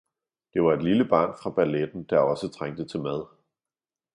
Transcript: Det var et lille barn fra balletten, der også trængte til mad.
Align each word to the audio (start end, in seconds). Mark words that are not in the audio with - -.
Det 0.53 0.63
var 0.63 0.73
et 0.73 0.83
lille 0.83 1.05
barn 1.05 1.35
fra 1.43 1.49
balletten, 1.49 2.03
der 2.03 2.19
også 2.19 2.49
trængte 2.49 2.85
til 2.87 3.01
mad. 3.01 3.25